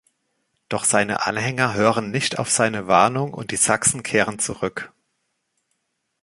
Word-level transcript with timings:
Doch 0.67 0.83
seine 0.83 1.27
Anhänger 1.27 1.75
hören 1.75 2.09
nicht 2.09 2.39
auf 2.39 2.49
seine 2.49 2.87
Warnung, 2.87 3.35
und 3.35 3.51
die 3.51 3.55
Sachsen 3.55 4.01
kehren 4.01 4.39
zurück. 4.39 4.91